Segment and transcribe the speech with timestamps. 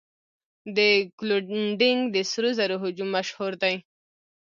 [0.77, 0.79] د
[1.17, 3.75] کلونډیک د سرو زرو هجوم مشهور دی.